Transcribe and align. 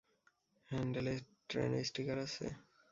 হ্যান্ডেলে 0.69 1.13
ট্রেনের 1.49 1.85
স্টিকার 1.89 2.17
আছে? 2.25 2.45